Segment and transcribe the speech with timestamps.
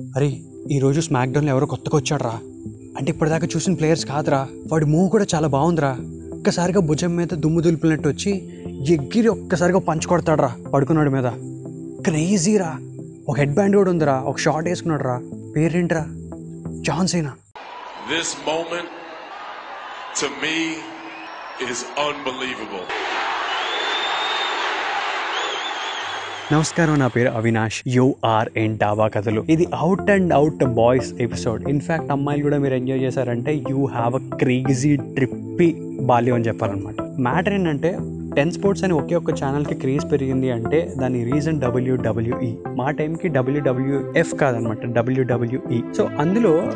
[0.00, 0.40] అరే
[0.70, 2.38] ఈరోజు స్మాక్డౌన్లో ఎవరో కొత్తగా వచ్చాడరా.
[2.98, 4.48] అంటే ఇప్పటిదాకా చూసిన ప్లేయర్స్ కాదురా.
[4.72, 5.98] వాడి మూవ్ కూడా చాలా బాగుందిరా.
[6.32, 8.30] ఒక్కసారిగా భుజం మీద దుమ్ము దులిపినట్టు వచ్చి
[8.92, 11.24] ఎగ్గిరి ఒక్కసారిగా పంచ్ కొడతాడరా పడుకున్నాడు మీద.
[12.04, 12.78] క్రేజీరా.
[13.28, 14.20] ఒక హెడ్ బ్యాండ్ కూడా ఉందిరా.
[14.20, 15.22] ఒక షార్ట్ వేసుకున్నాడు రా
[15.56, 16.06] పేరేంట్రా?
[16.80, 17.32] John Cena?
[18.10, 18.90] This moment
[20.20, 20.74] to me
[21.62, 23.03] is unbelievable.
[26.54, 27.82] నమస్కారం నా పేరు అవినాష్.
[27.86, 29.44] యూఆర్ ఎన్ డాబా కథలు.
[29.50, 34.36] ఇది out and out boys episode in fact అమ్మాయిలు కూడా మీరు ఎంజాయ్ చేశారంటే you have a
[34.36, 36.94] crazy trippy బాల్యం అని చెప్పాలన్నమాట.
[37.20, 37.98] మ్యాటర్ ఏంటంటే
[38.36, 44.34] టెన్ స్పోర్ట్స్ అని ఒకే ఒక్క ఛానల్కి క్రేజ్ పెరిగింది అంటే దాని రీజన్ డబ్ల్యూడబ్ల్యూఈ మా టైంకి డబ్ల్యూడబ్ల్యూఎఫ్
[44.34, 46.70] కాదనమాట డబ్ల్యూడబ్ల్యూఈ సో అందులో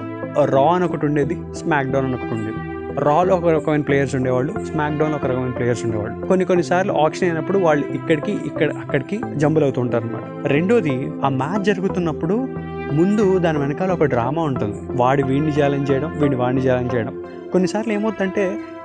[0.45, 2.78] రా అని ఒకటి ఉండేది స్మాక్డౌన్ అని ఒకటి ఉండేది.
[2.99, 6.27] రాలో ఒక రకమైన ప్లేయర్స్ ఉండేవాళ్ళు స్మాక్ డౌన్ ఒక రకమైన ప్లేయర్స్ ఉండేవాళ్ళు.
[6.27, 10.95] కొన్ని కొన్నిసార్లు ఆక్షన్ అయినప్పుడు వాళ్ళు ఇక్కడికి ఇక్కడ అక్కడికి జంబులు అవుతుంటారు అనమాట రెండోది
[11.25, 12.35] ఆ మ్యాచ్ జరుగుతున్నప్పుడు
[12.93, 14.79] ముందు దాని వెనకాల ఒక డ్రామా ఉంటుంది.
[14.93, 17.25] వాడి వీడిని ఛాలెంజ్ చేయడం వీడిని వాడిని ఛాలెంజ్ చేయడం.
[17.53, 18.45] కొన్నిసార్లు ఏమవుతుందంటే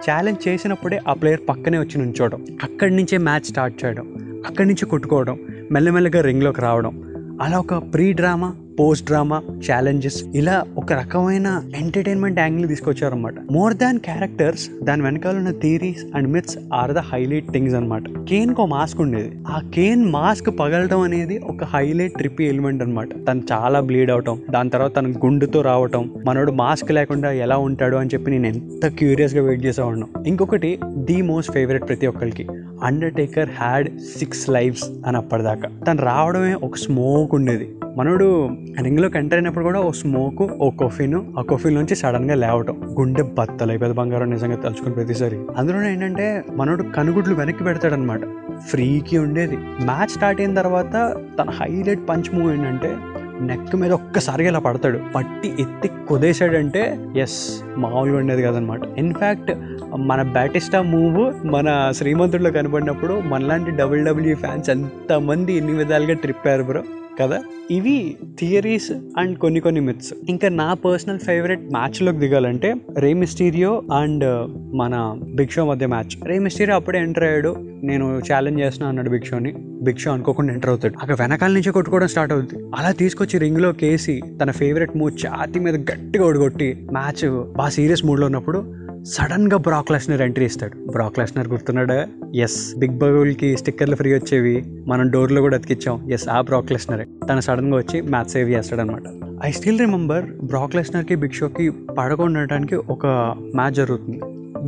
[0.09, 4.05] ఛాలెంజ్ చేసినప్పుడే ఆ ప్లేయర్ పక్కనే వచ్చి నుంచోవడం అక్కడి నుంచే మ్యాచ్ స్టార్ట్ చేయడం
[4.47, 5.39] అక్కడి నుంచి కొట్టుకోవడం
[5.71, 6.93] మెల్లమెల్లగా రింగ్లోకి రావడం.
[7.41, 13.99] అలా ఒక pre drama post drama challenges ఇలా ఒక రకమైన ఎంటర్టైన్మెంట్ యాంగిల్ తీసుకొచ్చారనమాట మోర్ దాన్
[13.99, 19.01] క్యారెక్టర్స్ దాని వెనకాల ఉన్న theories and myths are the highlight things అనమాట కేన్ ఒక మాస్క్
[19.01, 19.31] ఉండేది.
[19.47, 24.69] ఆ కేన్ మాస్క్ పగలడం అనేది ఒక హైలైట్ ట్రిప్పీ ఎలిమెంట్ అనమాట తను చాలా బ్లీడ్ అవటం దాని
[24.69, 29.65] తర్వాత తన గుండుతో రావటం మనోడు మాస్క్ లేకుండా ఎలా ఉంటాడు అని చెప్పి నేను ఎంత క్యూరియస్గా వెయిట్
[29.65, 30.07] చేసేవాడిను.
[30.27, 32.47] ఇంకొకటి ది మోస్ట్ ఫేవరెట్ ప్రతి ఒక్కరికి
[32.83, 35.69] అండర్టేకర్ హ్యాడ్ సిక్స్ లైఫ్స్ అని అప్పటిదాకా.
[35.87, 37.75] తను రావడమే ఒక స్మోక్ ఉండేది.
[37.97, 38.49] మనోడు
[38.81, 42.95] రింగ్లోకి ఎంటర్ అయినప్పుడు కూడా ఓ స్మోక్ ఓ కొఫీను ఆ కొఫీన్ నుంచి సడన్గా లేవటం.
[42.99, 45.39] గుండె బత్తలు పెద్ద బంగారం నిజంగా తలుచుకుని ప్రతిసారి.
[45.57, 48.21] అందులో ఏంటంటే మనోడు కనుగుడ్లు వెనక్కి పెడతాడనమాట
[48.69, 49.57] ఫ్రీకి ఉండేది.
[49.57, 52.95] మ్యాచ్ స్టార్ట్ అయిన తర్వాత తన హైలైట్ పంచ్ మూవ్ ఏంటంటే
[53.41, 54.99] నెక్ మీద ఒక్కసారిగా ఇలా పడతాడు.
[55.15, 58.79] పట్టి ఎత్తి కుదేశాడంటే ఎస్ మామూలుగా ఉండేది కదనమాట.
[58.97, 59.51] ఇన్ఫ్యాక్ట్
[59.97, 66.83] మన బ్యాటిస్టా మూవ్ మన శ్రీమంతుడిలో కనబడినప్పుడు మనలాంటి డబ్ల్యూడబ్ల్యూ ఫ్యాన్స్ ఎంతమంది ఎన్ని విధాలుగా ట్రిప్పారు బ్రో
[67.19, 67.37] కదా?
[67.71, 74.23] ఇవి థియరీస్ అండ్ కొన్ని కొన్ని మిత్స్ ఇంకా నా పర్సనల్ ఫేవరెట్ మ్యాచ్లోకి దిగాలంటే రే మిస్టీరియో అండ్
[74.23, 74.95] uh, మన
[75.35, 76.27] బిగ్ షో మధ్య మ్యాచ్.
[76.27, 77.55] రే మిస్టీరియో అప్పుడే ఎంటర్ అయ్యాడు.
[77.83, 79.53] నేను ఛాలెంజ్ చేస్తున్నా అన్నాడు బిగ్ షోని.
[79.83, 80.95] బిగ్ షో అనుకోకుండా ఎంటర్ అవుతాడు.
[81.01, 85.75] అక్కడ వెనకాల నుంచి కొట్టుకోవడం స్టార్ట్ అవుతుంది అలా తీసుకొచ్చి రింగ్లో కేసి తన ఫేవరెట్ మూవ్ ఛాతి మీద
[85.91, 87.25] గట్టిగా ఒడగొట్టి మ్యాచ్
[87.55, 88.61] బాగా సీరియస్ మూడ్లో ఉన్నప్పుడు
[89.05, 90.91] సడన్గా బ్రాక్ లెస్నర్ ఎంట్రీ ఇస్తాడు.
[90.91, 92.07] బ్రాక్ లెస్నర్ గుర్తున్నాడా?
[92.35, 94.63] ఎస్ బిగ్ బబుల్కి స్టిక్కర్లు ఫ్రీ వచ్చేవి.
[94.87, 97.07] మనం డోర్లో కూడా అతికిచ్చాం ఎస్ ఆ బ్రాక్ లెస్నరే.
[97.29, 99.03] తను సడన్గా వచ్చి మ్యాచ్ సేవ్ చేస్తాడు అనమాట
[99.45, 102.59] ఐ స్టిల్ రిమెంబర్ బ్రాక్ లెస్నర్కి బిగ్ షోకి పడకుండా
[102.89, 103.07] ఒక
[103.55, 104.19] మ్యాచ్ జరుగుతుంది.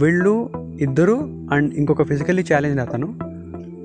[0.03, 0.50] వీళ్ళు
[0.81, 3.19] ఇద్దరు అండ్ ఇంకొక ఫిజికల్లీ ఛాలెంజ్ అతను.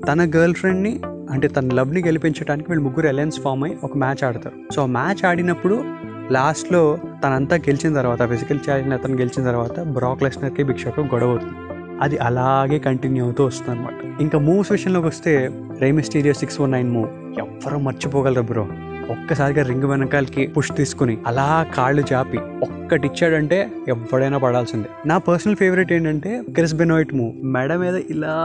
[0.07, 4.73] తన గర్ల్ ఫ్రెండ్ని అంటే తన లవ్ని గెలిపించడానికి వీళ్ళు ముగ్గురు అలయన్స్ ఫామ్ అయ్యి ఒక మ్యాచ్ ఆడతారు.
[4.73, 5.83] సో మ్యాచ్ ఆడినప్పుడు
[6.31, 11.53] లాస్ట్లో తనంతా గెలిచిన తర్వాత ఫిజికల్ ఛాలెంజ్ అతను గెలిచిన తర్వాత బ్రాక్ లెస్నర్కి బిక్షకు గొడవ అవుతుంది.
[12.01, 15.49] అది అలాగే కంటిన్యూ అవుతూ వస్తుంది అనమాట ఇంకా మూవ్స్ విషయంలోకి వస్తే
[15.79, 17.39] Rey Mysterio six one nine move.
[17.39, 18.67] ఎవ్వరూ మర్చిపోగలరు బ్రో.
[19.09, 24.87] ఒక్కసారిగా రింగ్ వెనకాలకి పుష్ తీసుకుని అలా కాళ్ళు చాపి ఒక్కటి ఇచ్చాడంటే ఎవడైనా పడాల్సిందే.
[25.05, 27.45] నా పర్సనల్ ఫేవరెట్ ఏంటంటే గ్రెస్ బెనోయిట్ మూవ్.
[27.45, 28.35] మెడ మీద ఇలా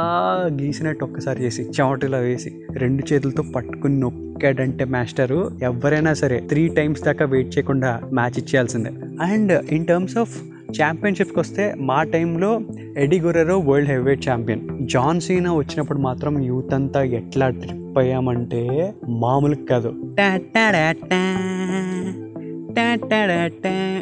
[0.63, 7.25] గీసినట్టు ఒక్కసారి చేసి చెమటలా వేసి రెండు చేతులతో పట్టుకుని నొక్కాడంటే మాస్టరు ఎవరైనా సరే త్రీ టైమ్స్ దాకా
[7.25, 8.91] వెయిట్ చేయకుండా మ్యాచ్ ఇచ్చేయాల్సిందే.
[9.23, 12.61] అండ్ ఇన్ టర్మ్స్ ఆఫ్ ఛాంపియన్షిప్కి వస్తే మా టైంలో
[12.97, 14.61] Eddie Guerrero world heavyweight champion.
[14.83, 19.95] John Cena వచ్చినప్పుడు మాత్రం యూత్ అంతా ఎట్లా ట్రిప్ అయ్యామంటే మామూలు కాదు.
[20.19, 21.33] టా టా, టా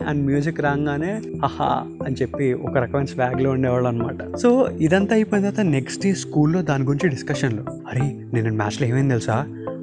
[0.09, 1.13] అని మ్యూజిక్ రాగానే
[1.45, 6.63] ఆహా అని చెప్పి ఒక రకమైన స్వాగ్లో ఉండేవాళ్ళు అనమాట సో ఇదంతా అయిపోయిన తర్వాత నెక్స్ట్ డే స్కూల్లో
[6.63, 7.61] దాని గురించి డిస్కషన్లు.
[7.61, 8.01] అరే
[8.35, 9.37] నేను మ్యాచ్లో ఏమైంది తెలుసా?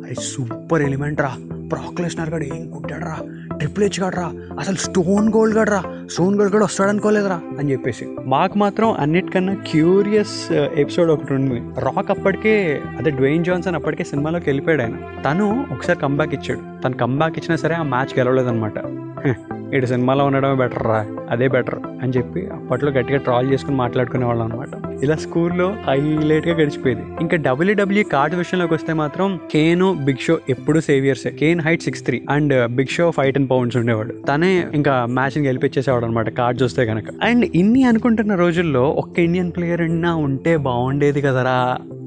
[0.04, 1.32] అరే సూపర్ ఎలిమెంట్ రా
[1.72, 3.20] ప్రాక్లేషనర్ గడు ఏం కుట్టాడు రా
[3.62, 8.06] ట్రిపుల్ హెచ్ గడ్రా అసలు స్టోన్ గోల్డ్ గడ్రా స్టోన్ గోల్డ్ కూడా వస్తాడు అనుకోలేదురా అని చెప్పేసి.
[8.26, 11.82] మాకు మాత్రం అన్నిటికన్నా క్యూరియస్ ఎపిసోడ్ uh, ఒకటి ఉంది.
[11.82, 14.98] రాక్ అప్పటికే అదే డ్వెయిన్ జాన్సన్ అప్పటికే సినిమాలోకి వెళ్ళిపోయాడు ఆయన.
[15.26, 16.82] తను ఒకసారి కంబ్యాక్ ఇచ్చాడు.
[16.82, 18.80] తను కంబ్యాక్ ఇచ్చినా సరే ఆ మ్యాచ్ గెలవలేదన్నమాట.
[19.76, 20.98] ఇటు సినిమాలో ఉండడమే బెటర్ రా
[21.30, 24.70] అదే బెటర్ అని చెప్పి అప్పట్లో గట్టిగా ట్రాల్ చేసుకుని మాట్లాడుకునే వాళ్ళం అనమాట
[25.04, 27.04] ఇలా స్కూల్లో హైలైట్గా గడిచిపోయేది.
[27.22, 32.20] ఇంకా డబ్ల్యూడబ్ల్యూ కార్డ్ విషయంలోకి వస్తే మాత్రం కేను బిగ్ షో ఎప్పుడు saviours Kane height six three
[32.30, 34.14] and uh, Big Show five ten pounds ఉండేవాడు.
[34.30, 39.82] తనే ఇంకా మ్యాచ్ని గెలిపించేసేవాడు అనమాట కార్డ్స్ వస్తే కనుక అండ్ ఇన్ని అనుకుంటున్న రోజుల్లో ఒక్క ఇండియన్ ప్లేయర్
[39.82, 41.60] అయినా ఉంటే బాగుండేది కదరా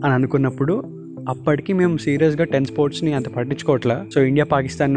[0.05, 0.77] అని అనుకున్నప్పుడు
[1.29, 3.97] అప్పటికి మేము సీరియస్గా టెన్ స్పోర్ట్స్ని అంత పట్టించుకోవట్లే.
[4.15, 4.97] సో ఇండియా పాకిస్తాన్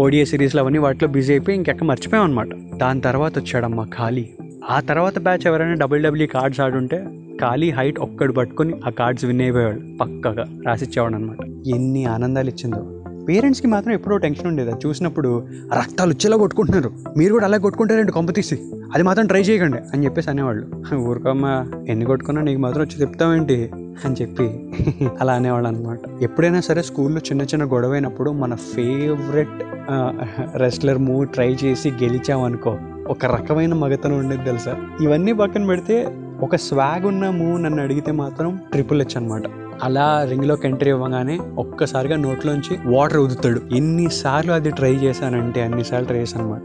[0.00, 4.28] ఓడిఏ సిరీస్లు అవన్నీ వాటిలో బిజీ అయిపోయి ఇంకెక్క మర్చిపోయాం అనమాట దాని తర్వాత వచ్చాడమ్మా ఖాళీ.
[4.70, 7.04] ఆ తర్వాత బ్యాచ్ ఎవరైనా డబ్ల్యూడబ్ల్యూ కార్డ్స్ ఆడుంటే
[7.40, 13.02] ఖాళీ హైట్ ఒక్కడు పట్టుకొని ఆ కార్డ్స్ విన్ అయిపోయాడు పక్కగా రాసిచ్చేవాడు అనమాట ఎన్ని ఆనందాలు ఇచ్చిందో.
[13.28, 14.70] పేరెంట్స్కి మాత్రం ఎప్పుడో టెన్షన్ ఉండేది.
[14.70, 15.46] అది చూసినప్పుడు
[15.78, 16.92] రక్తాలు వచ్చేలా కొట్టుకుంటున్నారు.
[17.18, 18.58] మీరు కూడా అలా కొట్టుకుంటారండి కొంప తీసి?
[18.94, 20.94] అది మాత్రం ట్రై చేయకండి అని చెప్పేసి అనేవాళ్ళు.
[20.94, 21.66] ఊరుకమ్మ.
[21.88, 23.70] ఎన్ని కొట్టుకున్నా నీకు మాత్రం వచ్చి చెప్తామేంటి
[24.04, 24.46] అని చెప్పి
[25.20, 29.62] అలా అనేవాళ్ళు అనమాట ఎప్పుడైనా సరే స్కూల్లో చిన్న చిన్న గొడవైనప్పుడు మన ఫేవరెట్
[30.56, 32.78] రెస్లర్ మూవ్ ట్రై చేసి గెలిచామనుకో
[33.08, 34.76] ఒక రకమైన మగతనం ఉండేది తెలుసా?
[35.02, 36.06] ఇవన్నీ పక్కన పెడితే
[36.40, 39.42] ఒక స్వాగ్ ఉన్న మూవ్ నన్ను అడిగితే మాత్రం ట్రిపుల్ హెచ్ అనమాట
[39.82, 46.44] అలా రింగ్లోకి ఎంట్రీ ఇవ్వగానే ఒక్కసారిగా నోట్లోంచి వాటర్ ఉదుతాడు ఎన్నిసార్లు అది ట్రై చేశానంటే అన్నిసార్లు ట్రై చేశాను
[46.44, 46.62] అనమాట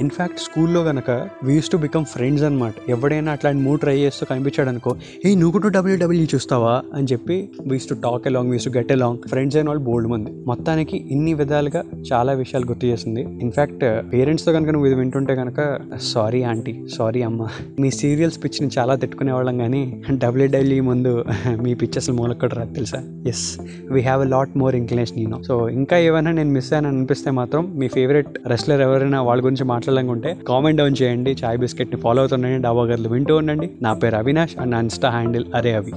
[0.00, 1.10] ఇన్ఫ్యాక్ట్ స్కూల్లో కనుక
[1.44, 5.68] వీస్ టు బికమ్ ఫ్రెండ్స్ అనమాట ఎవడైనా అట్లాంటి మూడు ట్రై చేస్తూ కనిపించాడు అనుకో ఏ నువ్వు కూడా
[5.68, 6.82] డబ్ల్యూడబ్ల్యూ చూస్తావా?
[6.94, 7.36] అని చెప్పి
[7.66, 10.44] used to talk along used to get along friends అయిన వాళ్ళు బోల్డ్ మంది.
[10.46, 11.82] మొత్తానికి ఇన్ని విధాలుగా
[12.12, 13.20] చాలా విషయాలు గుర్తు చేసింది.
[13.42, 15.60] ఇన్ఫ్యాక్ట్ పేరెంట్స్తో కనుక నువ్వు ఇది వింటుంటే కనుక
[16.02, 17.46] సారీ ఆంటీ సారీ అమ్మ.
[17.80, 21.24] మీ సీరియల్స్ పిచ్చిని చాలా తిట్టుకునే వాళ్ళం కానీ డబ్ల్యూడబ్ల్యూ ముందు
[21.60, 23.00] మీ పిక్చర్స్ మూలక్కడ రాదు తెలుసా?
[23.28, 23.44] Yes
[23.90, 27.78] we have a lot more inclination నేను సో ఇంకా ఏమైనా నేను మిస్ అయ్యాను అనిపిస్తే మాత్రం
[27.78, 29.64] మీ ఫేవరెట్ రెస్లర్ ఎవరైనా వాళ్ళ గురించి
[29.98, 33.70] ఉంటే కామెంట్ డౌన్ చేయండి చాయ్ బిస్కెట్ని ఫాలో అవుతుండండి డాబా గర్లు వింటూ ఉండండి.
[33.82, 35.92] నా పేరు అవినాష్ అండ్ నా ఇన్స్టా హ్యాండిల్ అరే అవి.